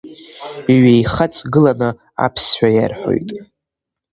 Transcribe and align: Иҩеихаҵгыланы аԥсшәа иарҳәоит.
Иҩеихаҵгыланы 0.73 1.89
аԥсшәа 2.25 2.69
иарҳәоит. 2.73 3.29